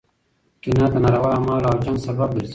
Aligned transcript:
کینه 0.61 0.85
د 0.91 0.95
ناروا 1.03 1.29
اعمالو 1.35 1.67
او 1.71 1.77
جنګ 1.83 1.97
سبب 2.05 2.29
ګرځي. 2.35 2.49